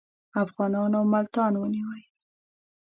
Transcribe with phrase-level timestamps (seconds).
[0.43, 2.03] افغانانو ملتان ونیوی.